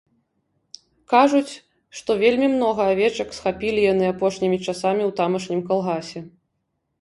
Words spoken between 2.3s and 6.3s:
многа авечак схапілі яны апошнімі часамі ў тамашнім калгасе.